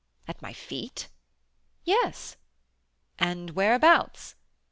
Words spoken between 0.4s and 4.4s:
my feet?" "Yes." "And whereabouts?"